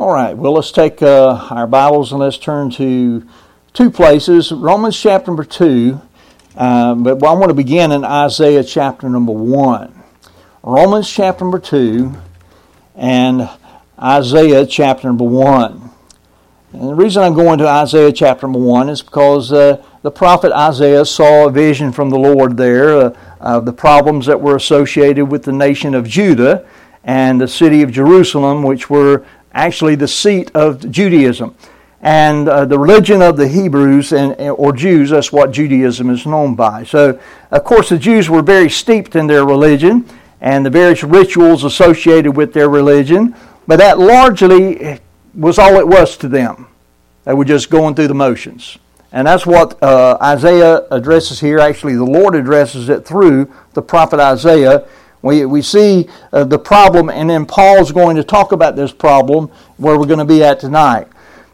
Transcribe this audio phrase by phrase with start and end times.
[0.00, 3.22] All right, well, let's take uh, our Bibles and let's turn to
[3.74, 6.00] two places Romans chapter number 2,
[6.56, 10.02] uh, but I want to begin in Isaiah chapter number 1.
[10.62, 12.14] Romans chapter number 2
[12.96, 13.50] and
[14.02, 15.90] Isaiah chapter number 1.
[16.72, 20.50] And the reason I'm going to Isaiah chapter number 1 is because uh, the prophet
[20.52, 25.26] Isaiah saw a vision from the Lord there uh, of the problems that were associated
[25.26, 26.66] with the nation of Judah
[27.04, 31.54] and the city of Jerusalem, which were actually the seat of Judaism.
[32.02, 36.54] And uh, the religion of the Hebrews and, or Jews, that's what Judaism is known
[36.54, 36.84] by.
[36.84, 40.08] So, of course, the Jews were very steeped in their religion
[40.40, 43.34] and the various rituals associated with their religion,
[43.66, 44.98] but that largely
[45.34, 46.68] was all it was to them.
[47.24, 48.78] They were just going through the motions.
[49.12, 51.58] And that's what uh, Isaiah addresses here.
[51.58, 54.86] Actually, the Lord addresses it through the prophet Isaiah
[55.22, 59.48] we, we see uh, the problem, and then Paul's going to talk about this problem
[59.76, 61.08] where we're going to be at tonight.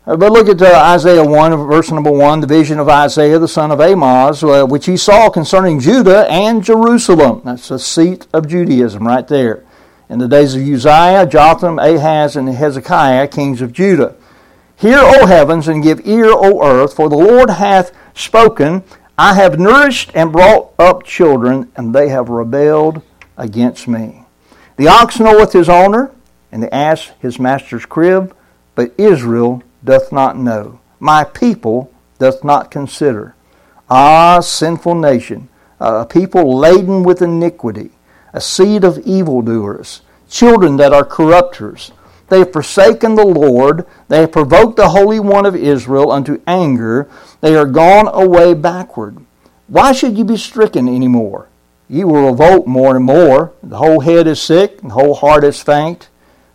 [0.07, 3.49] Uh, but look at uh, Isaiah 1, verse number 1, the vision of Isaiah, the
[3.49, 7.43] son of Amoz, uh, which he saw concerning Judah and Jerusalem.
[7.45, 9.65] That's the seat of Judaism right there.
[10.09, 14.15] In the days of Uzziah, Jotham, Ahaz, and Hezekiah, kings of Judah.
[14.77, 18.85] Hear, O heavens, and give ear, O earth, for the Lord hath spoken.
[19.19, 23.03] I have nourished and brought up children, and they have rebelled
[23.37, 24.25] against me.
[24.77, 26.11] The ox knoweth his owner,
[26.53, 28.35] and the ass his master's crib,
[28.75, 30.81] but Israel doth not know.
[31.01, 33.35] My people doth not consider.
[33.89, 35.49] Ah, sinful nation,
[35.79, 37.91] a people laden with iniquity,
[38.33, 41.93] a seed of evildoers, children that are corrupters.
[42.29, 43.87] They have forsaken the Lord.
[44.09, 47.09] They have provoked the Holy One of Israel unto anger.
[47.41, 49.19] They are gone away backward.
[49.69, 51.49] Why should you be stricken any more?
[51.89, 53.53] You will revolt more and more.
[53.63, 56.09] The whole head is sick, the whole heart is faint.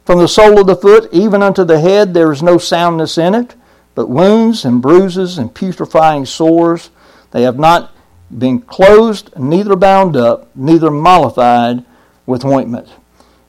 [0.06, 3.36] From the sole of the foot even unto the head there is no soundness in
[3.36, 3.56] it,
[3.96, 6.90] but wounds and bruises and putrefying sores.
[7.32, 7.96] They have not
[8.38, 11.86] been closed, neither bound up, neither mollified
[12.26, 12.90] with ointment.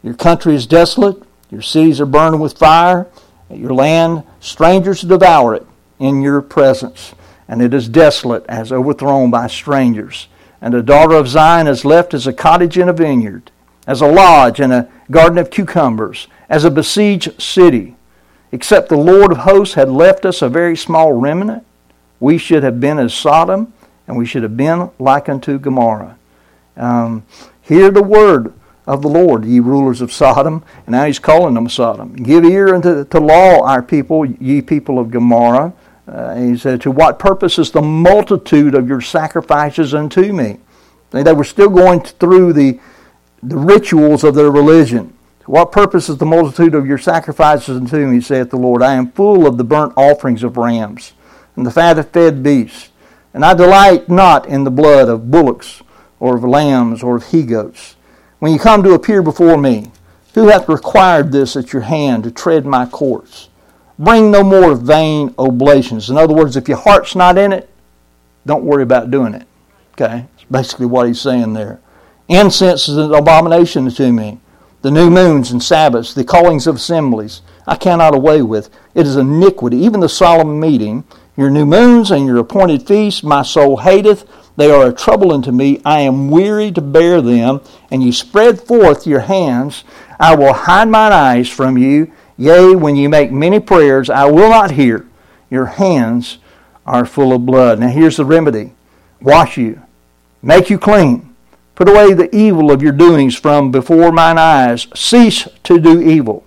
[0.02, 3.08] Your country is desolate, your cities are burned with fire,
[3.50, 5.66] your land strangers devour it
[5.98, 7.14] in your presence,
[7.46, 10.26] and it is desolate as overthrown by strangers.
[10.62, 13.50] And the daughter of Zion is left as a cottage in a vineyard,
[13.86, 17.96] as a lodge in a garden of cucumbers, as a besieged city.
[18.52, 21.66] Except the Lord of hosts had left us a very small remnant,
[22.20, 23.72] we should have been as Sodom,
[24.06, 26.16] and we should have been like unto Gomorrah.
[26.76, 27.24] Um,
[27.62, 28.54] hear the word
[28.86, 30.64] of the Lord, ye rulers of Sodom.
[30.86, 32.14] And now he's calling them Sodom.
[32.14, 35.72] Give ear unto to law, our people, ye people of Gomorrah.
[36.06, 40.58] Uh, he said, To what purpose is the multitude of your sacrifices unto me?
[41.10, 42.80] They were still going through the,
[43.42, 45.14] the rituals of their religion.
[45.40, 48.82] To what purpose is the multitude of your sacrifices unto me, saith the Lord?
[48.82, 51.12] I am full of the burnt offerings of rams
[51.56, 52.90] and the fat of fed beasts.
[53.34, 55.82] And I delight not in the blood of bullocks
[56.20, 57.96] or of lambs or of he goats.
[58.38, 59.90] When you come to appear before me,
[60.34, 63.48] who hath required this at your hand to tread my courts?
[63.98, 66.10] Bring no more vain oblations.
[66.10, 67.68] In other words, if your heart's not in it,
[68.46, 69.46] don't worry about doing it.
[69.92, 70.26] Okay?
[70.32, 71.80] That's basically what he's saying there.
[72.28, 74.40] Incense is an abomination to me.
[74.82, 78.68] The new moons and Sabbaths, the callings of assemblies, I cannot away with.
[78.94, 79.76] It is iniquity.
[79.78, 81.04] Even the solemn meeting,
[81.36, 84.26] your new moons and your appointed feasts, my soul hateth.
[84.56, 85.80] They are a trouble unto me.
[85.84, 87.60] I am weary to bear them.
[87.90, 89.84] And you spread forth your hands.
[90.18, 92.12] I will hide mine eyes from you.
[92.42, 95.06] Yea, when you make many prayers, I will not hear.
[95.48, 96.38] Your hands
[96.84, 97.78] are full of blood.
[97.78, 98.72] Now here's the remedy
[99.20, 99.80] wash you,
[100.42, 101.36] make you clean.
[101.76, 104.88] Put away the evil of your doings from before mine eyes.
[104.92, 106.44] Cease to do evil.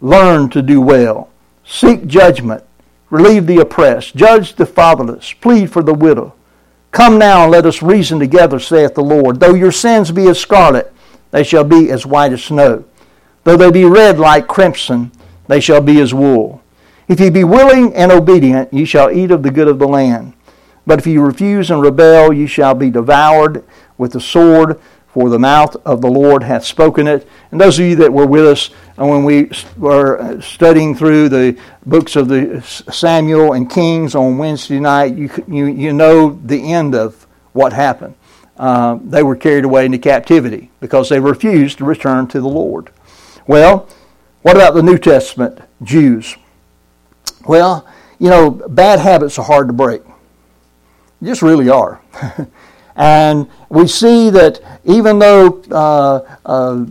[0.00, 1.28] Learn to do well.
[1.66, 2.62] Seek judgment.
[3.10, 4.14] Relieve the oppressed.
[4.14, 5.32] Judge the fatherless.
[5.32, 6.34] Plead for the widow.
[6.92, 9.40] Come now and let us reason together, saith the Lord.
[9.40, 10.92] Though your sins be as scarlet,
[11.32, 12.84] they shall be as white as snow.
[13.42, 15.10] Though they be red like crimson,
[15.48, 16.62] they shall be as wool.
[17.08, 20.34] If ye be willing and obedient, ye shall eat of the good of the land.
[20.86, 23.64] But if ye refuse and rebel, ye shall be devoured
[23.98, 27.28] with the sword, for the mouth of the Lord hath spoken it.
[27.50, 32.16] And those of you that were with us when we were studying through the books
[32.16, 37.26] of the Samuel and Kings on Wednesday night, you, you, you know the end of
[37.52, 38.14] what happened.
[38.56, 42.90] Uh, they were carried away into captivity because they refused to return to the Lord.
[43.46, 43.88] Well,
[44.42, 46.36] what about the New Testament Jews?
[47.46, 47.86] Well,
[48.18, 50.02] you know, bad habits are hard to break.
[51.20, 52.00] They just really are.
[52.96, 56.86] and we see that even though uh, uh,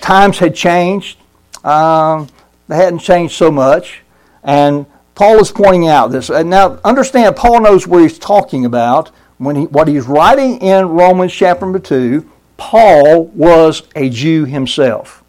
[0.00, 1.18] times had changed,
[1.64, 2.28] um,
[2.68, 4.02] they hadn't changed so much.
[4.42, 6.30] And Paul is pointing out this.
[6.30, 10.88] And now, understand, Paul knows what he's talking about when he, what he's writing in
[10.88, 12.30] Romans chapter number 2.
[12.56, 15.22] Paul was a Jew himself.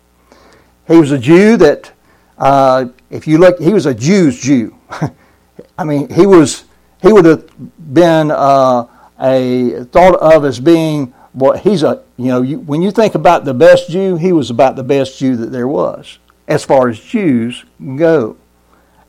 [0.87, 1.91] He was a Jew that,
[2.37, 4.75] uh, if you look, he was a Jew's Jew.
[5.77, 6.63] I mean, he was
[7.01, 7.49] he would have
[7.93, 8.87] been uh,
[9.19, 11.57] a thought of as being well.
[11.57, 14.75] He's a you know you, when you think about the best Jew, he was about
[14.75, 17.65] the best Jew that there was as far as Jews
[17.97, 18.37] go.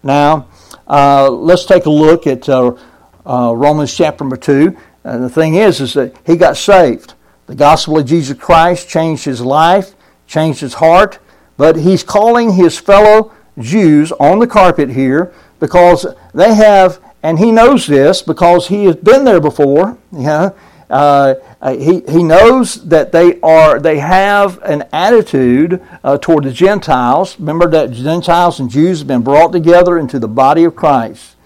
[0.02, 0.48] Now,
[0.86, 2.76] uh, let's take a look at uh,
[3.24, 4.76] uh Romans chapter number two.
[5.04, 7.14] And the thing is, is that he got saved.
[7.46, 9.94] The gospel of Jesus Christ changed his life,
[10.26, 11.18] changed his heart,
[11.58, 17.52] but he's calling his fellow Jews on the carpet here because they have, and he
[17.52, 19.98] knows this because he has been there before.
[20.10, 20.50] Yeah,
[20.88, 21.34] uh,
[21.72, 27.38] he, he knows that they are they have an attitude uh, toward the Gentiles.
[27.38, 31.36] Remember that Gentiles and Jews have been brought together into the body of Christ.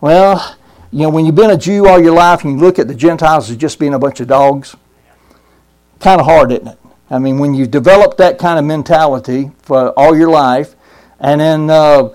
[0.00, 0.56] Well,
[0.92, 2.94] you know when you've been a Jew all your life and you look at the
[2.94, 4.76] Gentiles as just being a bunch of dogs,
[5.98, 6.78] kind of hard, isn't it?
[7.10, 10.74] I mean, when you develop that kind of mentality for all your life,
[11.20, 12.10] and then uh,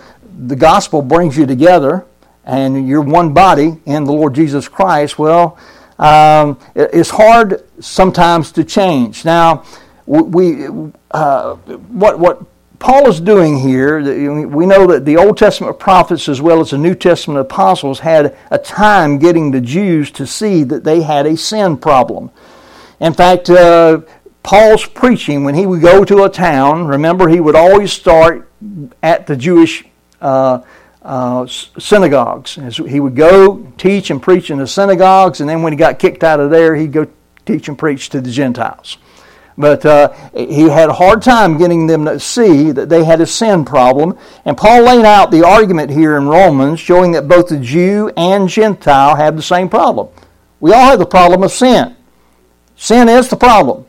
[0.47, 2.05] the gospel brings you together,
[2.45, 5.57] and you're one body in the Lord Jesus Christ, well,
[5.99, 9.25] um, it's hard sometimes to change.
[9.25, 9.63] Now,
[10.05, 10.67] we
[11.11, 12.43] uh, what what
[12.83, 14.01] Paul is doing here,
[14.45, 18.35] we know that the Old Testament prophets as well as the New Testament apostles had
[18.51, 22.29] a time getting the Jews to see that they had a sin problem.
[22.99, 24.01] In fact, uh,
[24.43, 28.51] Paul's preaching, when he would go to a town, remember, he would always start
[29.01, 29.85] at the Jewish
[30.21, 30.61] uh,
[31.01, 32.55] uh, synagogues.
[32.75, 36.25] He would go teach and preach in the synagogues, and then when he got kicked
[36.25, 37.07] out of there, he'd go
[37.45, 38.97] teach and preach to the Gentiles.
[39.57, 43.25] But uh, he had a hard time getting them to see that they had a
[43.27, 44.17] sin problem.
[44.45, 48.49] And Paul laid out the argument here in Romans, showing that both the Jew and
[48.49, 50.09] Gentile have the same problem.
[50.59, 51.95] We all have the problem of sin.
[52.75, 53.85] Sin is the problem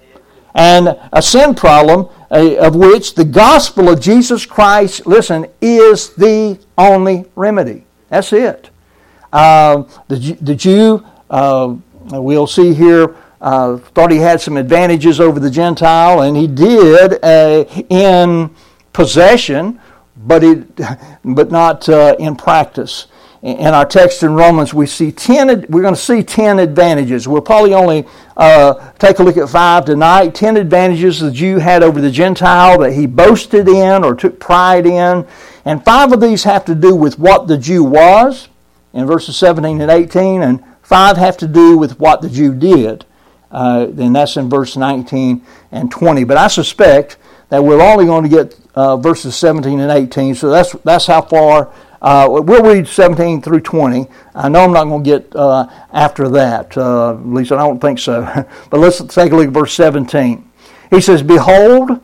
[0.54, 7.24] and a sin problem of which the gospel of Jesus Christ, listen, is the only
[7.36, 7.84] remedy.
[8.08, 8.70] That's it.
[9.32, 11.74] Uh, the, the Jew, uh,
[12.10, 17.22] we'll see here, uh, thought he had some advantages over the Gentile, and he did
[17.24, 18.50] uh, in
[18.92, 19.80] possession,
[20.16, 20.54] but, he,
[21.24, 23.08] but not uh, in practice
[23.44, 25.66] in our text in Romans, we see ten.
[25.68, 27.28] We're going to see ten advantages.
[27.28, 28.06] We'll probably only
[28.38, 30.34] uh, take a look at five tonight.
[30.34, 34.86] Ten advantages the Jew had over the Gentile that he boasted in or took pride
[34.86, 35.26] in,
[35.66, 38.48] and five of these have to do with what the Jew was
[38.94, 43.04] in verses 17 and 18, and five have to do with what the Jew did.
[43.50, 46.24] Uh, and that's in verse 19 and 20.
[46.24, 47.18] But I suspect
[47.50, 51.20] that we're only going to get uh, verses 17 and 18, so that's that's how
[51.20, 54.06] far uh, we'll read 17 through 20.
[54.34, 56.76] I know I'm not going to get uh, after that.
[56.76, 58.20] Uh, at least I don't think so.
[58.70, 60.50] but let's take a look at verse 17.
[60.90, 61.98] He says, Behold,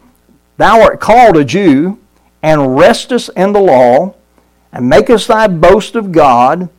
[0.56, 1.99] thou art called a Jew,
[2.43, 4.14] and restest in the law,
[4.73, 6.70] and makest thy boast of God,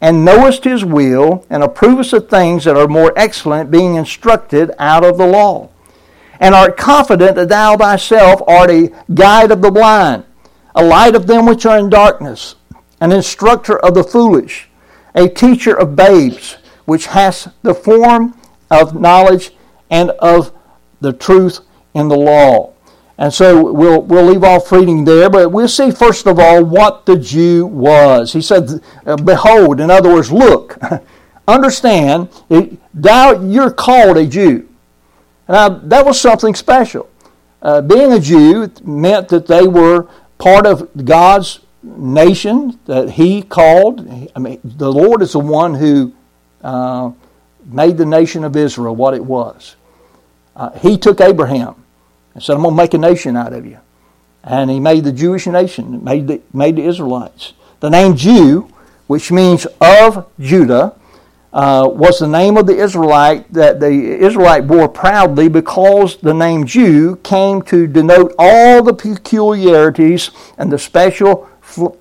[0.00, 5.04] and knowest his will, and approvest of things that are more excellent, being instructed out
[5.04, 5.68] of the law.
[6.40, 10.24] And art confident that thou thyself art a guide of the blind,
[10.74, 12.54] a light of them which are in darkness,
[13.00, 14.68] an instructor of the foolish,
[15.14, 18.38] a teacher of babes, which has the form
[18.70, 19.52] of knowledge
[19.90, 20.52] and of
[21.00, 21.60] the truth
[21.94, 22.72] in the law.
[23.18, 27.04] And so we'll, we'll leave off reading there, but we'll see first of all what
[27.04, 28.32] the Jew was.
[28.32, 28.82] He said,
[29.24, 30.78] Behold, in other words, look,
[31.48, 32.28] understand,
[32.94, 34.68] thou, you're called a Jew.
[35.48, 37.10] Now, that was something special.
[37.60, 44.08] Uh, being a Jew meant that they were part of God's nation that he called.
[44.34, 46.12] I mean, the Lord is the one who
[46.62, 47.12] uh,
[47.64, 49.76] made the nation of Israel what it was.
[50.56, 51.82] Uh, he took Abraham
[52.34, 53.78] and said, I'm going to make a nation out of you.
[54.42, 57.52] And he made the Jewish nation, made the, made the Israelites.
[57.80, 58.68] The name Jew,
[59.06, 60.94] which means of Judah,
[61.52, 66.64] uh, was the name of the Israelite that the Israelite bore proudly because the name
[66.64, 71.48] Jew came to denote all the peculiarities and the special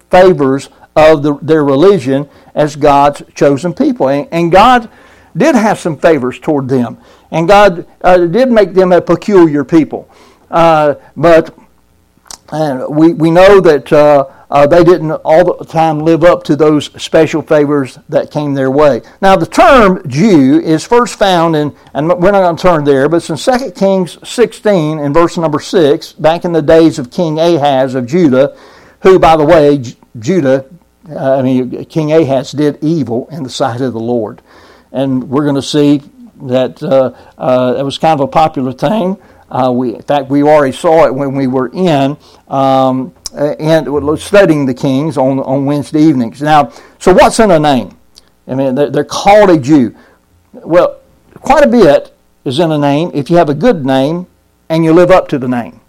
[0.09, 4.09] favors of the, their religion as God's chosen people.
[4.09, 4.89] And, and, God
[5.37, 6.97] did have some favors toward them.
[7.31, 10.09] And God uh, did make them a peculiar people.
[10.49, 11.55] Uh, but
[12.89, 16.85] we, we know that uh, uh, they didn't all the time live up to those
[17.01, 19.01] special favors that came their way.
[19.21, 23.07] Now, the term Jew is first found in, and we're not going to turn there,
[23.07, 27.11] but it's in 2 Kings 16 in verse number 6, back in the days of
[27.11, 28.57] King Ahaz of Judah.
[29.01, 29.83] Who, by the way,
[30.17, 30.65] Judah,
[31.09, 34.41] uh, I mean, King Ahaz did evil in the sight of the Lord.
[34.91, 36.01] And we're going to see
[36.43, 39.17] that uh, uh, it was kind of a popular thing.
[39.49, 44.65] Uh, we, in fact, we already saw it when we were in um, and studying
[44.65, 46.41] the kings on, on Wednesday evenings.
[46.41, 47.97] Now, so what's in a name?
[48.47, 49.95] I mean, they're called a Jew.
[50.53, 50.99] Well,
[51.35, 52.15] quite a bit
[52.45, 54.27] is in a name if you have a good name
[54.69, 55.81] and you live up to the name.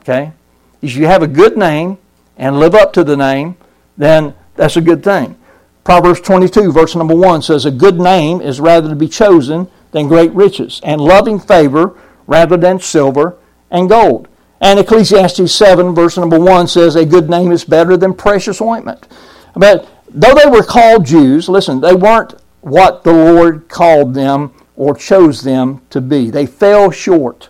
[0.00, 0.32] Okay?
[0.80, 1.98] If you have a good name
[2.38, 3.56] and live up to the name,
[3.96, 5.36] then that's a good thing.
[5.84, 10.08] Proverbs 22, verse number 1 says, A good name is rather to be chosen than
[10.08, 13.36] great riches, and loving favor rather than silver
[13.70, 14.28] and gold.
[14.60, 19.06] And Ecclesiastes 7, verse number 1 says, A good name is better than precious ointment.
[19.54, 24.94] But though they were called Jews, listen, they weren't what the Lord called them or
[24.94, 26.30] chose them to be.
[26.30, 27.48] They fell short,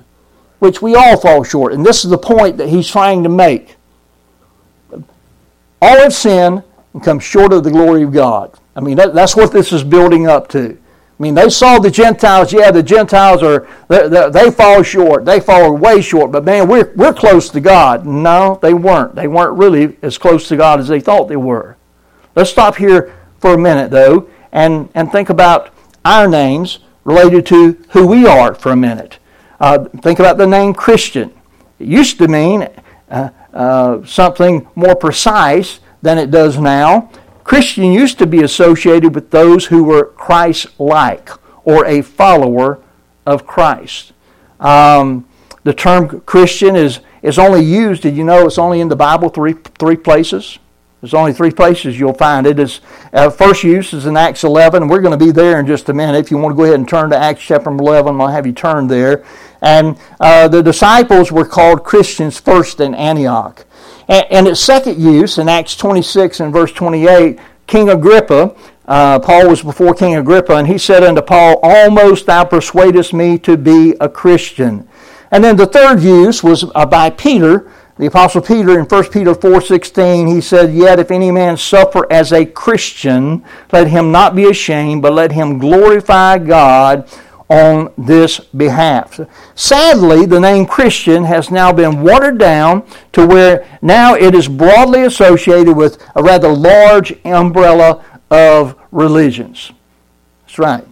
[0.59, 1.73] which we all fall short.
[1.73, 3.78] And this is the point that he's trying to make.
[5.81, 8.59] All have sinned and come short of the glory of God.
[8.75, 10.79] I mean, that, that's what this is building up to.
[11.19, 12.53] I mean, they saw the Gentiles.
[12.53, 15.25] Yeah, the Gentiles are they, they, fall short.
[15.25, 16.31] They fall way short.
[16.31, 18.07] But man, we're we're close to God.
[18.07, 19.17] No, they weren't.
[19.17, 21.77] They weren't really as close to God as they thought they were.
[22.37, 25.71] Let's stop here for a minute, though, and and think about
[26.05, 29.19] our names related to who we are for a minute.
[29.59, 31.33] Uh, think about the name Christian.
[31.81, 32.69] It used to mean
[33.11, 37.11] uh, uh, something more precise than it does now.
[37.43, 41.29] Christian used to be associated with those who were Christ like
[41.65, 42.81] or a follower
[43.27, 44.13] of Christ.
[44.61, 45.27] Um,
[45.65, 49.29] the term Christian is, is only used, did you know it's only in the Bible
[49.29, 50.61] three, three places?
[51.01, 52.59] There's only three places you'll find it.
[52.59, 52.63] it.
[52.63, 52.81] Is
[53.13, 54.89] uh, first use is in Acts 11.
[54.89, 56.19] We're going to be there in just a minute.
[56.19, 58.53] If you want to go ahead and turn to Acts chapter 11, I'll have you
[58.53, 59.25] turn there.
[59.63, 63.65] And uh, the disciples were called Christians first in Antioch.
[64.09, 69.63] And its second use in Acts 26 and verse 28, King Agrippa, uh, Paul was
[69.63, 74.09] before King Agrippa, and he said unto Paul, Almost thou persuadest me to be a
[74.09, 74.89] Christian.
[75.31, 79.35] And then the third use was uh, by Peter, the Apostle Peter in 1 Peter
[79.35, 84.45] 4.16, he said, Yet if any man suffer as a Christian, let him not be
[84.45, 87.09] ashamed, but let him glorify God
[87.51, 89.19] on this behalf.
[89.55, 95.03] Sadly, the name Christian has now been watered down to where now it is broadly
[95.03, 99.73] associated with a rather large umbrella of religions.
[100.43, 100.87] That's right.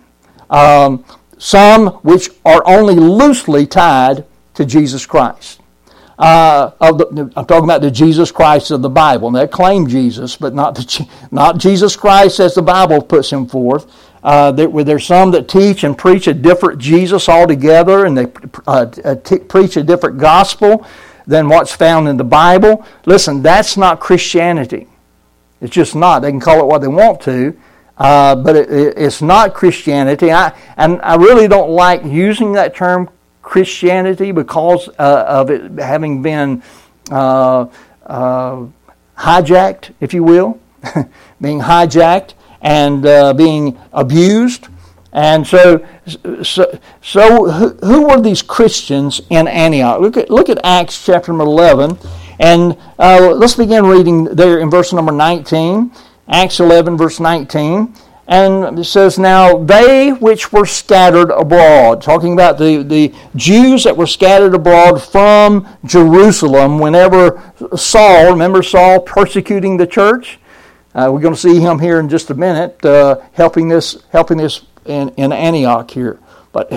[0.50, 1.04] Um,
[1.38, 5.60] some which are only loosely tied to Jesus Christ.
[6.18, 9.28] Uh, the, I'm talking about the Jesus Christ of the Bible.
[9.28, 13.46] And they claim Jesus, but not, the, not Jesus Christ as the Bible puts him
[13.46, 13.86] forth.
[14.22, 18.26] Uh, there, there's some that teach and preach a different Jesus altogether, and they
[18.66, 20.84] uh, uh, t- preach a different gospel
[21.26, 22.84] than what's found in the Bible.
[23.04, 24.88] Listen, that's not Christianity.
[25.60, 26.20] It's just not.
[26.20, 27.56] They can call it what they want to,
[27.98, 30.32] uh, but it, it, it's not Christianity.
[30.32, 33.08] I, and I really don't like using that term
[33.46, 36.64] Christianity because uh, of it having been
[37.12, 37.66] uh,
[39.16, 40.58] hijacked, if you will,
[41.40, 44.66] being hijacked and uh, being abused.
[45.12, 45.86] And so,
[46.42, 50.00] so, so who, who, were these Christians in Antioch?
[50.00, 51.96] Look at, look at Acts chapter 11,
[52.40, 55.92] and uh, let's begin reading there in verse number 19.
[56.28, 57.94] Acts 11, verse 19.
[58.28, 63.96] And it says, Now they which were scattered abroad, talking about the, the Jews that
[63.96, 67.40] were scattered abroad from Jerusalem, whenever
[67.76, 70.40] Saul, remember Saul persecuting the church?
[70.94, 74.38] Uh, we're going to see him here in just a minute, uh, helping this helping
[74.38, 76.18] this in, in Antioch here.
[76.52, 76.72] But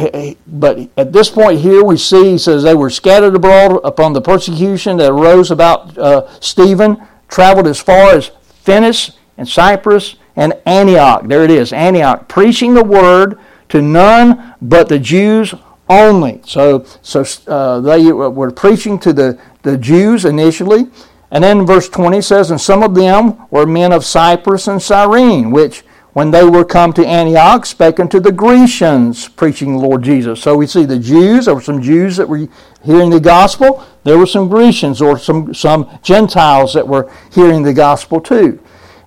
[0.46, 4.22] but at this point here, we see he says they were scattered abroad upon the
[4.22, 8.32] persecution that arose about uh, Stephen, traveled as far as
[8.64, 11.28] Phoenicia and Cyprus and Antioch.
[11.28, 15.54] There it is, Antioch, preaching the word to none but the Jews
[15.90, 16.42] only.
[16.46, 20.88] So so uh, they were preaching to the the Jews initially.
[21.32, 25.52] And then verse 20 says, And some of them were men of Cyprus and Cyrene,
[25.52, 30.42] which, when they were come to Antioch, spake unto the Grecians, preaching the Lord Jesus.
[30.42, 32.48] So we see the Jews, there were some Jews that were
[32.84, 33.86] hearing the gospel.
[34.04, 38.60] There were some Grecians or some, some Gentiles that were hearing the gospel too.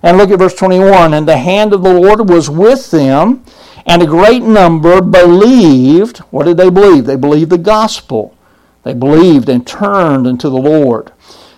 [0.03, 1.13] And look at verse 21.
[1.13, 3.43] And the hand of the Lord was with them,
[3.85, 6.19] and a great number believed.
[6.29, 7.05] What did they believe?
[7.05, 8.37] They believed the gospel.
[8.83, 11.11] They believed and turned unto the Lord.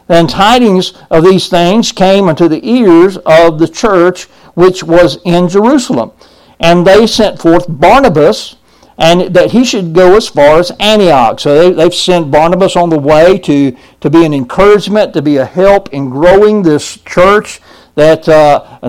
[0.08, 5.50] Then tidings of these things came unto the ears of the church which was in
[5.50, 6.12] Jerusalem.
[6.60, 8.56] And they sent forth Barnabas
[8.98, 11.40] and that he should go as far as Antioch.
[11.40, 15.38] So they, have sent Barnabas on the way to, to be an encouragement, to be
[15.38, 17.60] a help in growing this church.
[17.96, 18.80] That uh,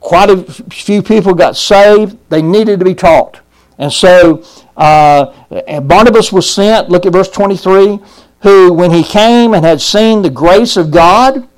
[0.00, 2.18] quite a few people got saved.
[2.30, 3.40] They needed to be taught.
[3.78, 4.42] And so
[4.76, 8.00] uh, Barnabas was sent, look at verse 23,
[8.42, 11.48] who, when he came and had seen the grace of God,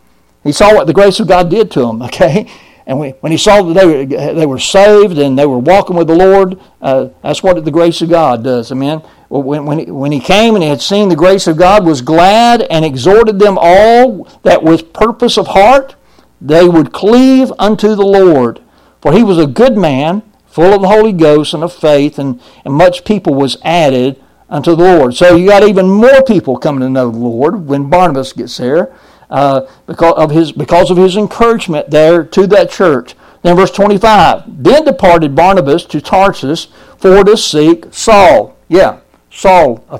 [0.42, 2.50] he saw what the grace of God did to him, okay?
[2.86, 4.04] And when he saw that they were,
[4.34, 8.02] they were saved and they were walking with the Lord, uh, that's what the grace
[8.02, 8.72] of God does.
[8.72, 8.98] Amen.
[9.28, 12.02] When, when, he, when he came and he had seen the grace of God, was
[12.02, 15.94] glad and exhorted them all that with purpose of heart
[16.40, 18.60] they would cleave unto the Lord.
[19.00, 22.40] For he was a good man, full of the Holy Ghost and of faith, and,
[22.64, 25.14] and much people was added unto the Lord.
[25.14, 28.94] So you got even more people coming to know the Lord when Barnabas gets there
[29.30, 33.14] uh, because of his because of his encouragement there to that church.
[33.42, 34.62] Then verse 25.
[34.62, 36.68] Then departed Barnabas to Tarsus
[36.98, 38.56] for to seek Saul.
[38.68, 39.98] Yeah, Saul, uh,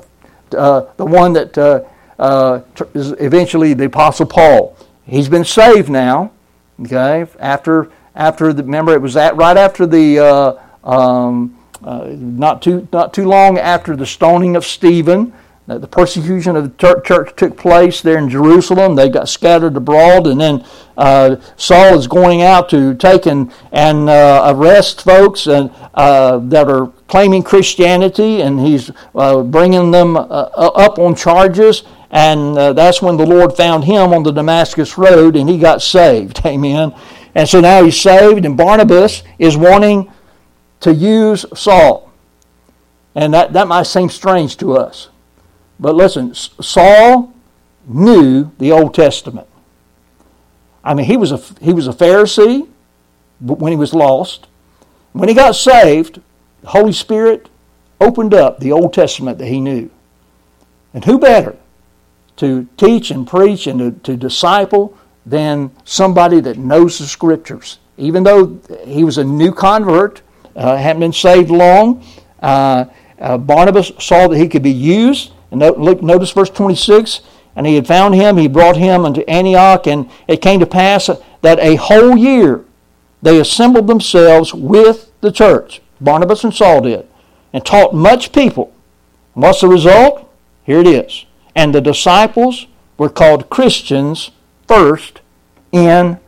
[0.55, 1.83] uh the one that uh,
[2.19, 2.61] uh,
[2.93, 4.77] is eventually the Apostle Paul.
[5.05, 6.31] He's been saved now.
[6.81, 12.87] Okay, after after the remember it was that right after the uh, um, not too
[12.91, 15.33] not too long after the stoning of Stephen
[15.79, 18.95] the persecution of the church took place there in Jerusalem.
[18.95, 20.65] They got scattered abroad, and then
[20.97, 26.67] uh, Saul is going out to take and, and uh, arrest folks and, uh, that
[26.67, 31.83] are claiming Christianity, and he's uh, bringing them uh, up on charges.
[32.11, 35.81] And uh, that's when the Lord found him on the Damascus Road, and he got
[35.81, 36.41] saved.
[36.45, 36.93] Amen.
[37.33, 40.11] And so now he's saved, and Barnabas is wanting
[40.81, 42.11] to use Saul.
[43.15, 45.09] And that, that might seem strange to us.
[45.79, 47.33] But listen, Saul
[47.87, 49.47] knew the Old Testament.
[50.83, 52.67] I mean, he was a, he was a Pharisee
[53.39, 54.47] when he was lost.
[55.13, 56.21] When he got saved,
[56.61, 57.49] the Holy Spirit
[57.99, 59.89] opened up the Old Testament that he knew.
[60.93, 61.57] And who better
[62.37, 67.79] to teach and preach and to, to disciple than somebody that knows the Scriptures?
[67.97, 70.21] Even though he was a new convert,
[70.55, 72.03] uh, hadn't been saved long,
[72.41, 72.85] uh,
[73.19, 77.21] uh, Barnabas saw that he could be used and look, notice verse 26.
[77.55, 81.09] And he had found him, he brought him unto Antioch, and it came to pass
[81.41, 82.63] that a whole year
[83.21, 85.81] they assembled themselves with the church.
[85.99, 87.05] Barnabas and Saul did,
[87.51, 88.73] and taught much people.
[89.35, 90.33] And what's the result?
[90.63, 91.25] Here it is.
[91.55, 94.31] And the disciples were called Christians
[94.67, 95.21] first
[95.71, 96.19] in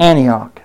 [0.00, 0.62] Antioch.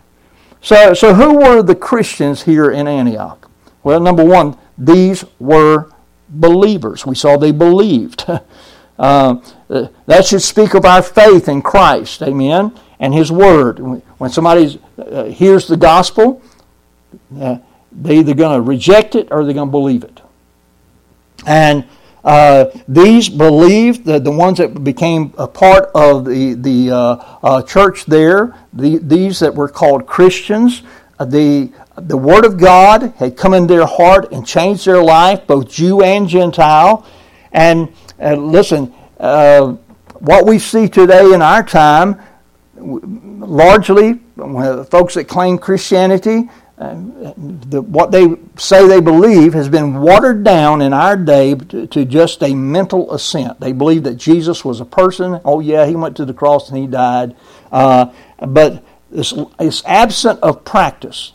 [0.62, 3.50] So, so who were the Christians here in Antioch?
[3.84, 5.91] Well, number one, these were
[6.28, 7.06] believers.
[7.06, 8.26] We saw they believed.
[9.00, 9.36] uh,
[9.67, 13.80] that should speak of our faith in Christ, amen, and His Word.
[14.17, 16.41] When somebody uh, hears the gospel,
[17.39, 17.58] uh,
[17.91, 20.22] they're either going to reject it or they're going to believe it.
[21.45, 21.86] And
[22.23, 26.97] uh, these believed, the, the ones that became a part of the, the uh,
[27.43, 30.84] uh, church there, the, these that were called Christians,
[31.17, 35.45] uh, the the Word of God had come in their heart and changed their life,
[35.47, 37.05] both Jew and Gentile.
[37.51, 37.89] And
[38.21, 39.73] uh, listen, uh,
[40.19, 42.21] what we see today in our time,
[42.77, 46.49] largely, folks that claim Christianity,
[46.80, 46.96] uh,
[47.36, 52.06] the, what they say they believe has been watered down in our day to, to,
[52.06, 53.60] just a mental assent.
[53.60, 55.42] They believe that Jesus was a person.
[55.44, 57.36] Oh, yeah, he went to the cross and he died.
[57.70, 61.34] Uh, but it's, it's absent of practice.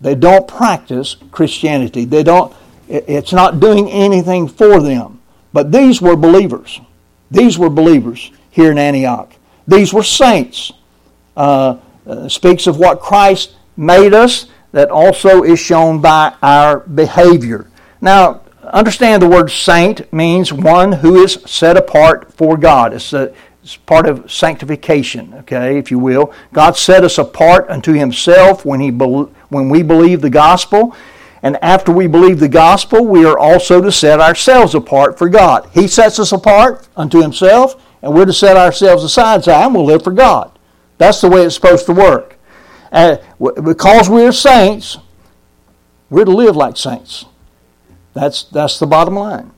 [0.00, 2.06] They don't practice Christianity.
[2.06, 2.54] They don't,
[2.88, 5.20] it's not doing anything for them.
[5.52, 6.80] But these were believers.
[7.30, 9.32] These were believers here in Antioch.
[9.68, 10.72] These were saints.
[11.36, 17.66] Uh, uh, speaks of what Christ made us, that also is shown by our behavior.
[18.02, 22.92] Now, understand the word saint means one who is set apart for God.
[22.92, 26.30] It's a, it's part of sanctification, okay, if you will.
[26.52, 30.94] God set us apart unto Himself when, he when we believe the gospel.
[31.42, 35.70] And after we believe the gospel, we are also to set ourselves apart for God.
[35.72, 40.04] He sets us apart unto Himself, and we're to set ourselves aside and we'll live
[40.04, 40.58] for God.
[40.98, 42.35] That's the way it's supposed to work.
[42.96, 43.20] And
[43.62, 44.96] because we're saints,
[46.08, 47.26] we're to live like saints.
[48.14, 49.52] That's, that's the bottom line.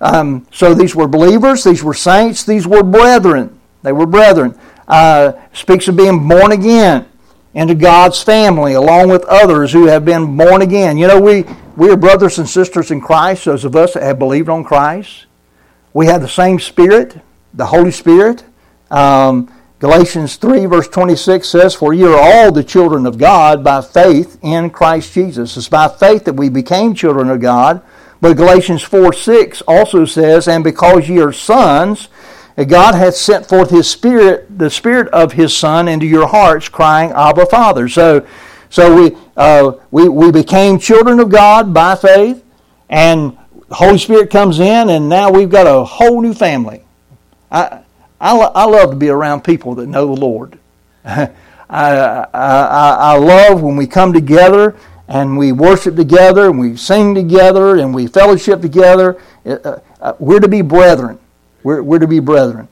[0.00, 3.58] Um, so these were believers, these were saints, these were brethren.
[3.82, 4.56] They were brethren.
[4.86, 7.08] Uh, speaks of being born again
[7.52, 10.96] into God's family, along with others who have been born again.
[10.96, 11.44] You know, we,
[11.76, 15.26] we are brothers and sisters in Christ, those of us that have believed on Christ.
[15.92, 17.18] We have the same Spirit,
[17.54, 18.44] the Holy Spirit.
[18.88, 23.80] Um, Galatians 3, verse 26 says, For you are all the children of God by
[23.80, 25.56] faith in Christ Jesus.
[25.56, 27.82] It's by faith that we became children of God
[28.20, 32.08] But Galatians 4 6 also says, And because ye are sons,
[32.56, 37.12] God hath sent forth his spirit, the spirit of his son into your hearts, crying,
[37.12, 37.88] Abba, Father.
[37.88, 38.26] So,
[38.70, 42.44] so we, uh, we, we became children of God by faith,
[42.88, 43.38] and
[43.68, 46.82] the Holy Spirit comes in, and now we've got a whole new family.
[47.52, 47.82] I,
[48.20, 50.58] I, I love to be around people that know the Lord.
[51.04, 51.30] I,
[51.70, 54.76] I, I love when we come together
[55.06, 59.20] and we worship together and we sing together and we fellowship together.
[59.44, 61.18] Uh, uh, we're to be brethren.
[61.62, 62.68] We're, we're to be brethren.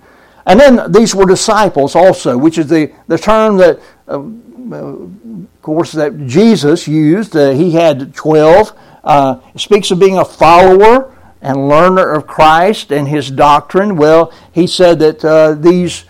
[0.47, 5.93] And then these were disciples also, which is the, the term that, uh, of course,
[5.93, 7.37] that Jesus used.
[7.37, 8.73] Uh, he had 12.
[9.03, 11.16] Uh, speaks of being a follower
[11.47, 13.97] and learner of Christ and his doctrine.
[13.97, 16.05] Well, he said that uh, these,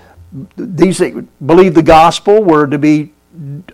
[0.56, 3.12] these that believed the gospel were to be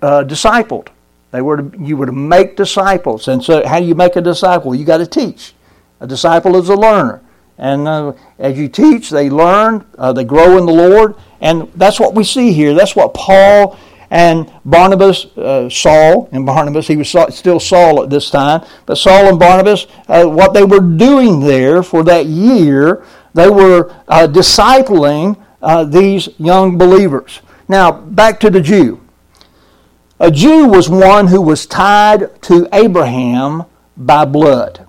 [0.03, 0.89] uh, discipled.
[1.31, 3.29] They were to, you were to make disciples.
[3.29, 4.75] And so, how do you make a disciple?
[4.75, 5.55] You got to teach.
[6.01, 7.23] A disciple is a learner.
[7.59, 11.15] And uh, as you teach, they learn, uh, they grow in the Lord.
[11.41, 12.75] And that's what we see here.
[12.75, 13.79] That's what Paul
[14.13, 19.27] and Barnabas, uh, Saul and Barnabas, he was still Saul at this time, but Saul
[19.27, 25.43] and Barnabas, uh, what they were doing there for that year, they were uh, discipling
[25.63, 27.41] uh, these young believers.
[27.69, 29.01] Now, back to the Jew.
[30.21, 33.65] A Jew was one who was tied to Abraham
[33.97, 34.87] by blood.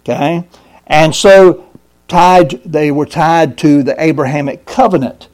[0.00, 0.48] Okay?
[0.88, 1.72] And so
[2.08, 5.28] tied they were tied to the Abrahamic covenant.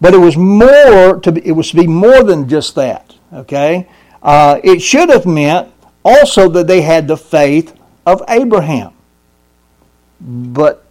[0.00, 3.14] But it was more to be, it was to be more than just that.
[3.32, 3.88] Okay?
[4.22, 5.72] Uh, it should have meant
[6.04, 7.74] also that they had the faith
[8.06, 8.92] of Abraham.
[10.20, 10.84] But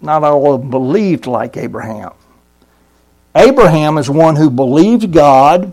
[0.00, 2.12] not all believed like Abraham.
[3.34, 5.72] Abraham is one who believed God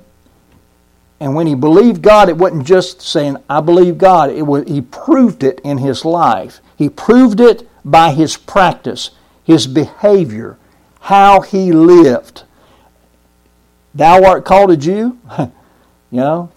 [1.20, 4.32] and when he believed God, it wasn't just saying, I believe God.
[4.32, 6.60] It was, he proved it in his life.
[6.78, 9.12] He proved it by his practice,
[9.44, 10.58] his behavior,
[11.02, 12.44] how he lived.
[13.96, 15.18] Thou art called a Jew.
[15.40, 15.50] you
[16.12, 16.52] know,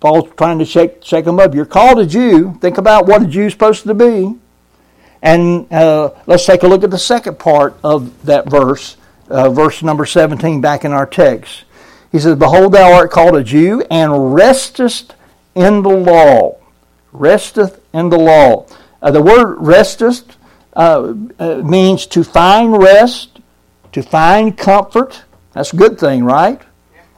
[0.00, 1.54] Paul's trying to shake, shake them up.
[1.54, 2.58] You're called a Jew.
[2.60, 4.34] Think about what a Jew's supposed to be.
[5.22, 8.96] And uh, let's take a look at the second part of that verse,
[9.28, 11.64] uh, verse number 17, back in our text.
[12.12, 15.14] He says, Behold, thou art called a Jew, and restest
[15.54, 16.58] in the law.
[17.12, 18.66] Resteth in the law.
[19.00, 20.36] Uh, the word restest
[20.74, 23.40] uh, uh, means to find rest,
[23.92, 25.22] to find comfort.
[25.56, 26.60] That's a good thing, right?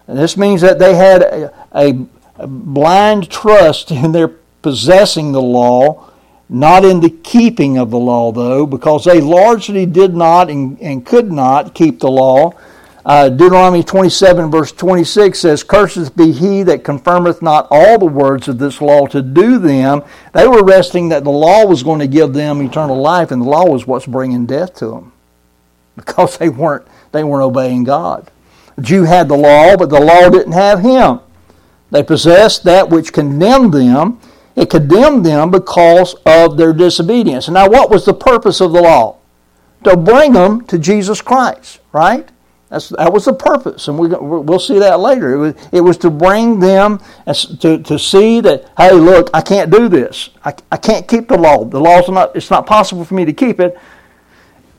[0.06, 6.08] And this means that they had a, a, blind trust in their possessing the law,
[6.48, 11.04] not in the keeping of the law, though, because they largely did not and, and
[11.04, 12.52] could not keep the law.
[13.04, 18.46] Uh, Deuteronomy 27, verse 26 says, Cursed be he that confirmeth not all the words
[18.46, 20.04] of this law to do them.
[20.32, 23.48] They were resting that the law was going to give them eternal life, and the
[23.48, 25.12] law was what's bringing death to them
[25.96, 28.30] because they weren't, they weren't obeying God.
[28.76, 31.20] The Jew had the law, but the law didn't have him.
[31.90, 34.20] They possessed that which condemned them.
[34.54, 37.48] It condemned them because of their disobedience.
[37.48, 39.16] Now, what was the purpose of the law?
[39.84, 42.28] To bring them to Jesus Christ, right?
[42.68, 45.32] That's, that was the purpose, and we, we'll see that later.
[45.32, 49.70] It was, it was to bring them to, to see that, hey, look, I can't
[49.70, 50.28] do this.
[50.44, 51.64] I, I can't keep the law.
[51.64, 53.78] The law's not, it's not possible for me to keep it.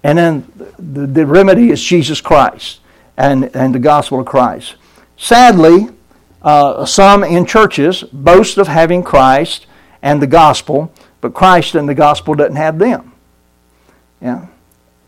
[0.03, 2.79] And then the, the remedy is Jesus Christ
[3.17, 4.75] and, and the gospel of Christ.
[5.17, 5.89] Sadly,
[6.41, 9.67] uh, some in churches boast of having Christ
[10.01, 13.11] and the gospel, but Christ and the gospel doesn't have them.
[14.21, 14.47] Yeah.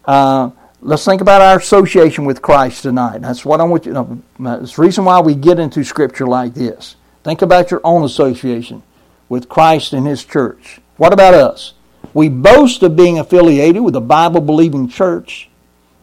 [0.04, 0.52] Uh,
[0.82, 3.22] let's think about our association with Christ tonight.
[3.22, 4.22] That's what I want you to know.
[4.40, 6.96] That's the reason why we get into scripture like this.
[7.24, 8.84] Think about your own association
[9.30, 10.82] with Christ and His church.
[10.98, 11.74] What about us?
[12.14, 15.50] We boast of being affiliated with a Bible believing church,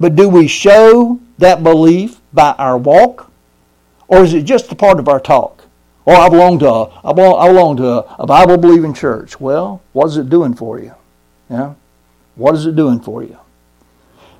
[0.00, 3.30] but do we show that belief by our walk?
[4.06, 5.64] Or is it just a part of our talk?
[6.06, 9.38] Oh, I belong to a, I belong, belong to a, a Bible believing church.
[9.38, 10.94] Well, what is it doing for you?
[11.50, 11.74] Yeah?
[12.34, 13.36] What is it doing for you?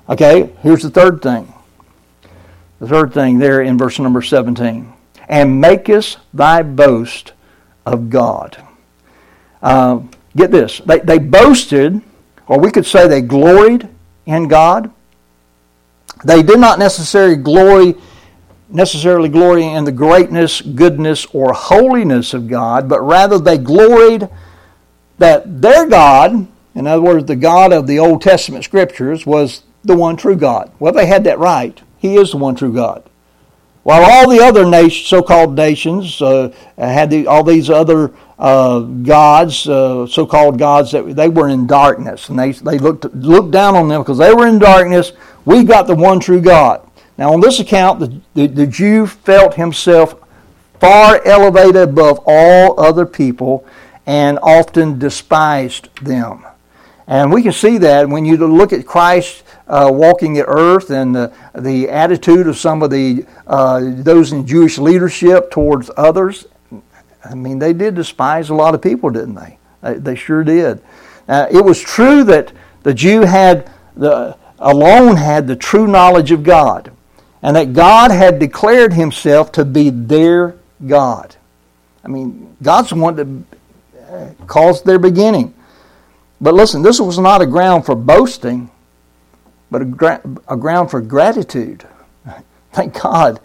[0.09, 1.53] Okay, here's the third thing.
[2.79, 4.91] The third thing there in verse number 17.
[5.27, 7.33] And makest thy boast
[7.85, 8.57] of God.
[9.61, 9.99] Uh,
[10.35, 10.79] get this.
[10.85, 12.01] They, they boasted,
[12.47, 13.87] or we could say they gloried
[14.25, 14.91] in God.
[16.23, 17.95] They did not necessarily glory
[18.69, 24.29] necessarily glory in the greatness, goodness, or holiness of God, but rather they gloried
[25.17, 29.95] that their God, in other words, the God of the Old Testament scriptures, was the
[29.95, 30.71] one true God.
[30.79, 31.81] Well, they had that right.
[31.97, 33.08] He is the one true God.
[33.89, 39.67] While all the other nation, so-called nations uh, had the, all these other uh, gods,
[39.67, 43.87] uh, so-called gods, that they were in darkness, and they they looked looked down on
[43.87, 45.13] them because they were in darkness.
[45.43, 46.87] We got the one true God.
[47.17, 50.13] Now, on this account, the, the, the Jew felt himself
[50.79, 53.65] far elevated above all other people
[54.05, 56.45] and often despised them.
[57.09, 61.15] And we can see that when you look at Christ uh, walking the earth and
[61.15, 66.45] the, the attitude of some of the uh, those in Jewish leadership towards others.
[67.25, 69.57] I mean, they did despise a lot of people, didn't they?
[69.81, 70.83] They, sure did.
[71.27, 76.43] Uh, it was true that the Jew had the alone had the true knowledge of
[76.43, 76.91] God,
[77.41, 81.35] and that God had declared Himself to be their God.
[82.03, 83.27] I mean, God's the one that
[84.11, 85.55] uh, caused their beginning.
[86.41, 88.71] But listen, this was not a ground for boasting,
[89.69, 91.85] but a, gra- a ground for gratitude.
[92.71, 93.39] Thank God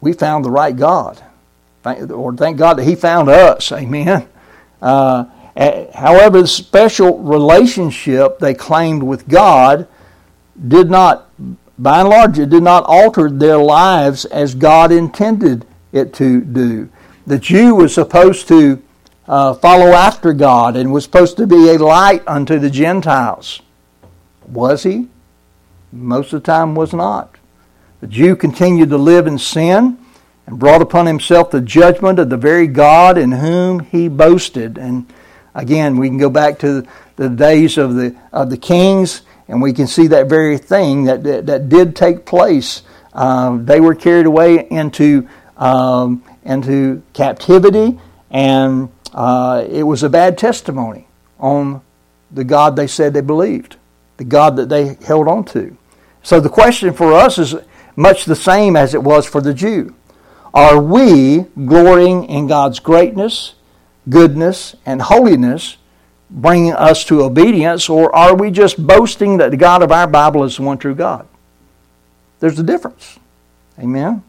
[0.00, 1.22] we found the right God.
[1.82, 3.72] Thank, or thank God that He found us.
[3.72, 4.28] Amen.
[4.82, 5.24] Uh,
[5.94, 9.88] however, the special relationship they claimed with God
[10.68, 11.28] did not,
[11.78, 16.88] by and large, it did not alter their lives as God intended it to do.
[17.26, 18.82] The Jew was supposed to
[19.28, 23.60] uh, follow after God and was supposed to be a light unto the Gentiles.
[24.46, 25.08] Was he?
[25.92, 27.36] Most of the time was not.
[28.00, 29.98] The Jew continued to live in sin
[30.46, 34.78] and brought upon himself the judgment of the very God in whom he boasted.
[34.78, 35.12] And
[35.54, 36.86] again, we can go back to
[37.16, 41.24] the days of the of the kings, and we can see that very thing that
[41.24, 42.82] that, that did take place.
[43.12, 47.98] Uh, they were carried away into um, into captivity,
[48.30, 51.08] and uh, it was a bad testimony
[51.40, 51.80] on
[52.30, 53.76] the God they said they believed,
[54.18, 55.76] the God that they held on to.
[56.22, 57.54] So the question for us is
[57.96, 59.94] much the same as it was for the Jew.
[60.52, 63.54] Are we glorying in God's greatness,
[64.08, 65.78] goodness, and holiness,
[66.30, 70.44] bringing us to obedience, or are we just boasting that the God of our Bible
[70.44, 71.26] is the one true God?
[72.40, 73.18] There's a difference.
[73.78, 74.22] Amen.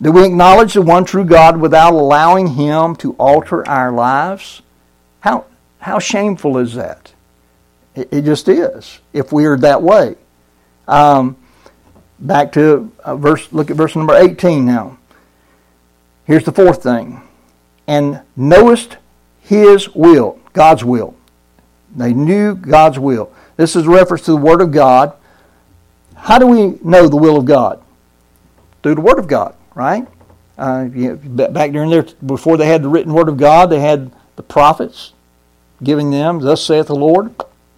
[0.00, 4.62] Do we acknowledge the one true God without allowing Him to alter our lives?
[5.20, 5.46] How,
[5.80, 7.12] how shameful is that?
[7.96, 10.14] It, it just is if we are that way.
[10.86, 11.36] Um,
[12.20, 14.98] back to uh, verse, look at verse number 18 now.
[16.26, 17.22] Here's the fourth thing.
[17.88, 18.98] And knowest
[19.40, 21.16] His will, God's will.
[21.96, 23.32] They knew God's will.
[23.56, 25.14] This is a reference to the Word of God.
[26.14, 27.82] How do we know the will of God?
[28.82, 30.06] Through the Word of God right?
[30.58, 34.10] Uh, you back during there, before they had the written word of God, they had
[34.34, 35.12] the prophets
[35.82, 37.32] giving them, "Thus saith the Lord."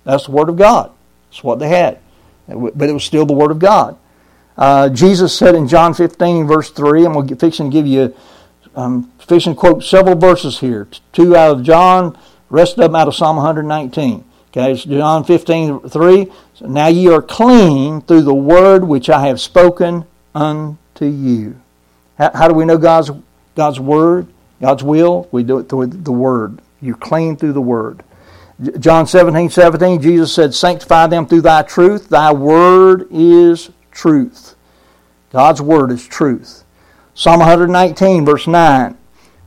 [0.04, 0.90] That's the word of God.
[1.28, 1.98] That's what they had,
[2.48, 3.98] but it was still the word of God.
[4.56, 8.14] Uh, Jesus said in John 15, verse 3, I'm going to fixing to give you,
[8.74, 10.88] um, fixing quote several verses here.
[11.12, 12.16] Two out of John,
[12.48, 14.24] rest of them out of Psalm 119.
[14.48, 16.32] Okay, it's John 15, 3.
[16.54, 21.60] So now ye are clean through the word which I have spoken unto you.
[22.20, 23.10] How, how do we know God's,
[23.56, 24.26] God's Word,
[24.60, 25.26] God's will?
[25.32, 26.60] We do it through the Word.
[26.82, 28.04] You're clean through the Word.
[28.78, 32.10] John 17, 17, Jesus said, Sanctify them through thy truth.
[32.10, 34.54] Thy word is truth.
[35.32, 36.64] God's word is truth.
[37.14, 38.98] Psalm 119, verse 9.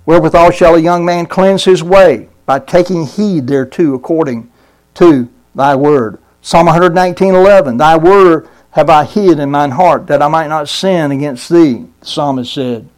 [0.07, 2.27] Wherewithal shall a young man cleanse his way?
[2.47, 4.51] By taking heed thereto according
[4.95, 6.17] to thy word.
[6.41, 7.77] Psalm 119, 11.
[7.77, 11.85] Thy word have I hid in mine heart that I might not sin against thee,
[11.99, 12.89] the psalmist said.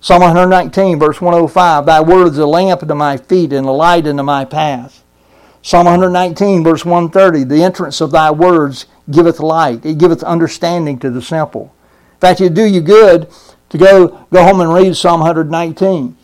[0.00, 4.06] Psalm 119, verse 105 Thy word is a lamp unto my feet and a light
[4.06, 5.04] unto my path.
[5.60, 11.10] Psalm 119, verse 130 The entrance of thy words giveth light, it giveth understanding to
[11.10, 11.74] the simple.
[12.14, 13.28] In fact, it'd do you good
[13.68, 16.16] to go, go home and read Psalm 119.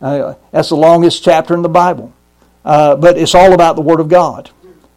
[0.00, 2.12] Uh, that's the longest chapter in the Bible.
[2.64, 4.50] Uh, but it's all about the Word of God.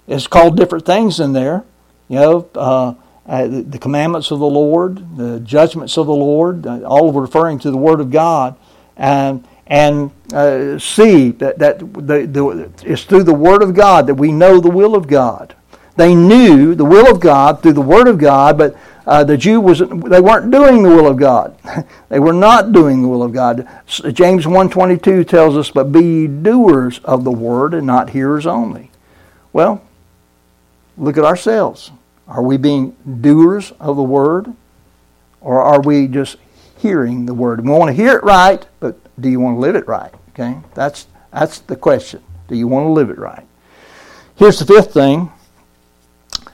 [0.07, 1.63] It's called different things in there.
[2.07, 2.93] You know, uh,
[3.27, 7.59] uh, the, the, commandments of the Lord, the judgments of the Lord, uh, all referring
[7.59, 8.55] to the Word of God,
[8.95, 14.15] and and uh, see that that the, the, it's through the Word of God that
[14.15, 15.55] we know the will of God.
[15.97, 19.59] They knew the will of God through the Word of God, but uh, the Jew
[19.59, 21.57] was they weren't doing the will of God.
[22.09, 23.67] they were not doing the will of God.
[23.87, 28.91] James 1.22 tells us, "But be doers of the word and not hearers only."
[29.51, 29.81] Well,
[30.97, 31.91] look at ourselves.
[32.27, 34.53] Are we being doers of the word?
[35.39, 36.37] Or are we just
[36.77, 37.61] hearing the word?
[37.61, 40.13] We want to hear it right, but do you want to live it right?
[40.29, 40.57] Okay?
[40.73, 42.23] That's that's the question.
[42.47, 43.45] Do you want to live it right?
[44.35, 45.31] Here's the fifth thing,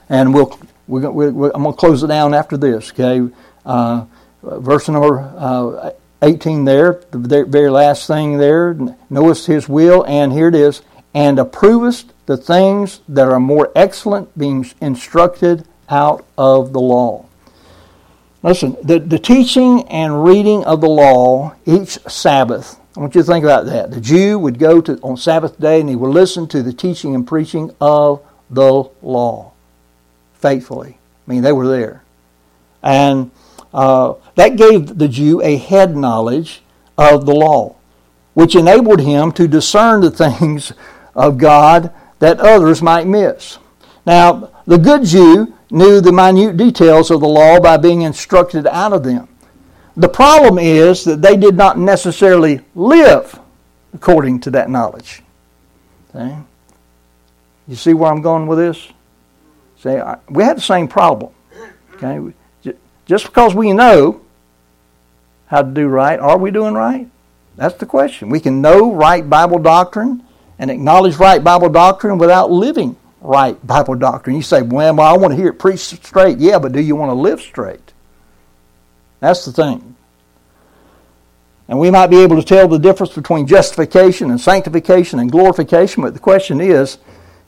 [0.08, 2.90] and we'll we're, we're, I'm going to close it down after this.
[2.90, 3.32] Okay,
[3.64, 4.04] uh,
[4.42, 5.90] verse number uh,
[6.22, 8.76] 18 there, the very last thing there,
[9.10, 10.82] knowest his will, and here it is,
[11.14, 17.26] and approvest the things that are more excellent, being instructed out of the law.
[18.42, 23.26] Listen, the, the teaching and reading of the law each Sabbath, I want you to
[23.26, 23.90] think about that.
[23.90, 27.14] The Jew would go to on Sabbath day and he would listen to the teaching
[27.14, 29.52] and preaching of the law
[30.34, 30.98] faithfully.
[31.26, 32.02] I mean, they were there.
[32.82, 33.30] And
[33.72, 36.62] uh, that gave the Jew a head knowledge
[36.96, 37.76] of the law,
[38.34, 40.72] which enabled him to discern the things
[41.14, 41.92] of God
[42.24, 43.58] that others might miss.
[44.06, 48.94] Now, the good Jew knew the minute details of the law by being instructed out
[48.94, 49.28] of them.
[49.94, 53.38] The problem is that they did not necessarily live
[53.92, 55.22] according to that knowledge.
[56.14, 56.38] Okay?
[57.68, 58.88] You see where I'm going with this?
[59.76, 61.30] See, we have the same problem.
[61.96, 62.32] Okay?
[63.04, 64.22] Just because we know
[65.48, 67.06] how to do right, are we doing right?
[67.56, 68.30] That's the question.
[68.30, 70.23] We can know right Bible doctrine
[70.58, 74.36] and acknowledge right Bible doctrine without living right Bible doctrine.
[74.36, 76.38] You say, well, I want to hear it preached straight.
[76.38, 77.92] Yeah, but do you want to live straight?
[79.20, 79.96] That's the thing.
[81.66, 86.02] And we might be able to tell the difference between justification and sanctification and glorification,
[86.02, 86.98] but the question is,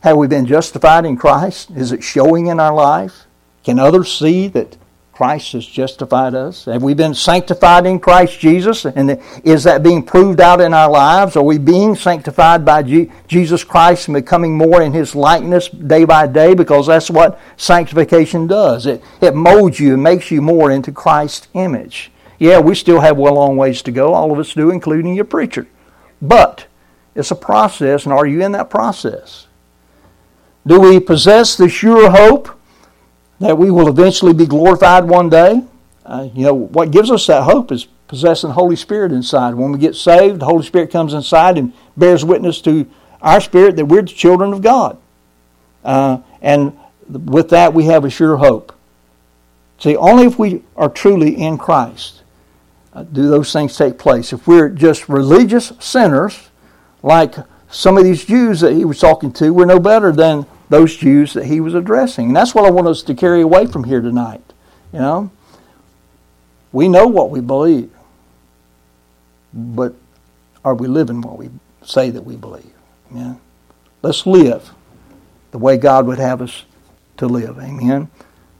[0.00, 1.70] have we been justified in Christ?
[1.72, 3.26] Is it showing in our life?
[3.62, 4.76] Can others see that
[5.16, 6.66] Christ has justified us?
[6.66, 8.84] Have we been sanctified in Christ Jesus?
[8.84, 11.36] And is that being proved out in our lives?
[11.36, 12.82] Are we being sanctified by
[13.26, 16.52] Jesus Christ and becoming more in His likeness day by day?
[16.52, 18.84] Because that's what sanctification does.
[18.84, 22.12] It, it molds you and makes you more into Christ's image.
[22.38, 24.12] Yeah, we still have a long ways to go.
[24.12, 25.66] All of us do, including your preacher.
[26.20, 26.66] But
[27.14, 29.46] it's a process, and are you in that process?
[30.66, 32.55] Do we possess the sure hope
[33.40, 35.62] that we will eventually be glorified one day.
[36.04, 39.54] Uh, you know, what gives us that hope is possessing the Holy Spirit inside.
[39.54, 42.86] When we get saved, the Holy Spirit comes inside and bears witness to
[43.20, 44.98] our spirit that we're the children of God.
[45.84, 48.72] Uh, and with that, we have a sure hope.
[49.78, 52.22] See, only if we are truly in Christ
[52.96, 54.32] uh, do those things take place.
[54.32, 56.48] If we're just religious sinners,
[57.02, 57.34] like
[57.68, 61.34] some of these Jews that he was talking to, we're no better than those Jews
[61.34, 62.26] that he was addressing.
[62.26, 64.42] And that's what I want us to carry away from here tonight.
[64.92, 65.30] You know?
[66.72, 67.90] We know what we believe,
[69.54, 69.94] but
[70.64, 71.50] are we living what we
[71.84, 72.70] say that we believe?
[73.10, 73.40] Amen.
[74.02, 74.70] Let's live
[75.52, 76.64] the way God would have us
[77.18, 77.58] to live.
[77.58, 78.10] Amen.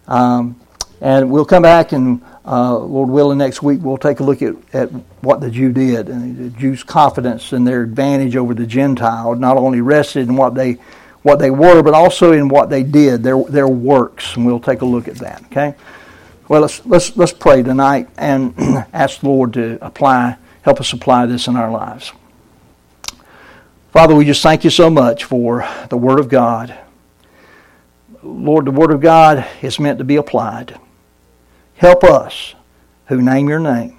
[0.07, 0.61] Um,
[1.01, 4.55] and we'll come back and, uh, Lord willing, next week we'll take a look at,
[4.73, 4.88] at
[5.21, 9.57] what the Jew did and the Jew's confidence and their advantage over the Gentile not
[9.57, 10.79] only rested in what they
[11.27, 14.37] what they were, but also in what they did, their, their works.
[14.37, 15.75] And we'll take a look at that, okay?
[16.47, 18.55] Well, let's, let's, let's pray tonight and
[18.93, 22.12] ask the Lord to apply, help us apply this in our lives.
[23.91, 26.79] Father, we just thank you so much for the Word of God.
[28.23, 30.79] Lord, the Word of God is meant to be applied.
[31.75, 32.55] Help us
[33.07, 33.99] who name your name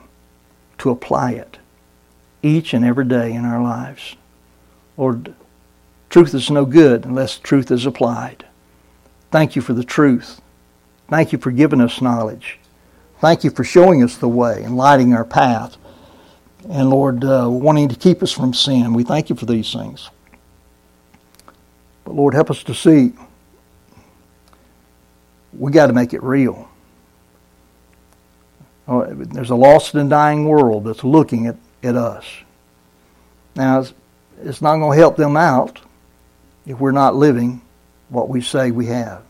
[0.78, 1.58] to apply it
[2.42, 4.16] each and every day in our lives.
[4.96, 5.36] Lord,
[6.10, 8.46] Truth is no good unless truth is applied.
[9.32, 10.42] Thank you for the truth.
[11.10, 12.60] Thank you for giving us knowledge.
[13.20, 15.78] Thank you for showing us the way and lighting our path.
[16.70, 18.94] And Lord, uh, wanting to keep us from sin.
[18.94, 20.10] We thank you for these things.
[22.04, 23.14] But Lord, help us to see
[25.54, 26.70] we got to make it real.
[28.88, 32.26] Oh, there's a lost and dying world that's looking at, at us.
[33.56, 33.94] Now, it's,
[34.42, 35.82] it's not going to help them out
[36.68, 37.62] if we're not living
[38.10, 39.24] what we say we have.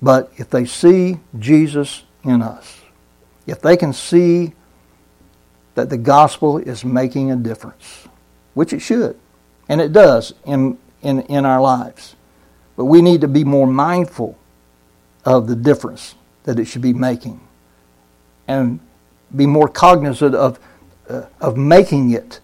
[0.00, 2.80] But if they see Jesus in us,
[3.46, 4.52] if they can see
[5.74, 8.06] that the gospel is making a difference,
[8.54, 9.18] which it should,
[9.68, 12.14] and it does in, in, in our lives,
[12.76, 14.38] but we need to be more mindful
[15.24, 17.40] of the difference that it should be making
[18.46, 18.78] and
[19.34, 20.60] be more cognizant of,
[21.08, 22.40] uh, of making it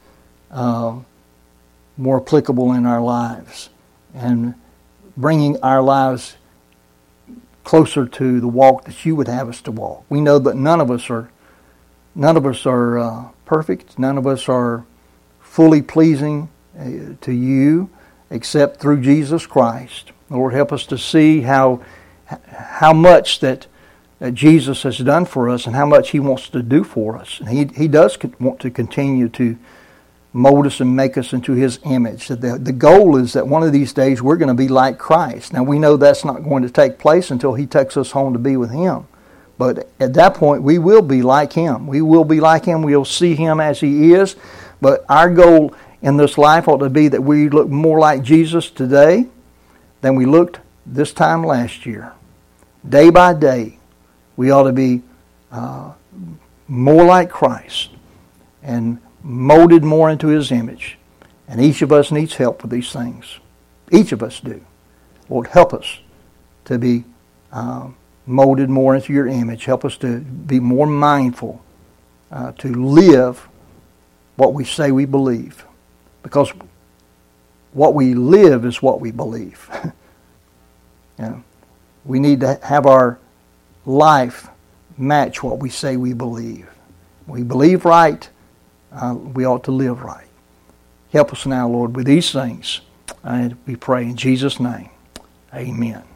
[0.51, 0.99] uh,
[2.00, 3.70] more applicable in our lives
[4.14, 4.54] and
[5.16, 6.36] bringing our lives
[7.62, 10.05] closer to the walk that you would have us to walk.
[10.09, 11.30] We know that none of us are
[12.14, 13.98] none of us are uh, perfect.
[13.98, 14.84] None of us are
[15.40, 16.48] fully pleasing
[16.78, 17.90] uh, to you
[18.30, 20.12] except through Jesus Christ.
[20.30, 21.82] Lord, help us to see how
[22.53, 23.66] how much that,
[24.20, 27.40] that Jesus has done for us and how much He wants to do for us.
[27.40, 29.59] And He He does want to continue to
[30.33, 32.28] mold us and make us into his image.
[32.28, 35.53] The, the goal is that one of these days we're going to be like Christ.
[35.53, 38.39] Now we know that's not going to take place until he takes us home to
[38.39, 39.07] be with him.
[39.61, 41.87] But at that point, we will be like Him.
[41.87, 42.81] We will be like Him.
[42.81, 44.35] We'll see Him as He is.
[44.81, 48.70] But our goal in this life ought to be that we look more like Jesus
[48.70, 49.26] today
[50.01, 52.14] than we looked this time last year.
[52.89, 53.78] Day by day,
[54.35, 55.03] we ought to be
[55.53, 55.93] uh,
[56.66, 57.91] more like Christ
[58.62, 60.99] and molded more into His image.
[61.49, 63.39] And each of us needs help with these things.
[63.91, 64.64] Each of us do.
[65.29, 66.01] Lord, help us
[66.66, 67.05] to be
[67.53, 67.97] um,
[68.27, 69.64] molded more into your image.
[69.64, 71.62] Help us to be more mindful
[72.31, 73.49] uh, to live
[74.37, 75.64] what we say we believe.
[76.23, 76.53] Because
[77.73, 79.68] what we live is what we believe.
[79.85, 81.45] you know,
[82.05, 83.18] we need to have our
[83.85, 84.49] life
[84.97, 86.68] match what we say we believe.
[87.27, 88.29] We believe right,
[88.93, 90.26] uh, we ought to live right.
[91.12, 92.80] Help us now, Lord, with these things.
[93.22, 94.91] And we pray in Jesus' name.
[95.55, 96.09] Amen.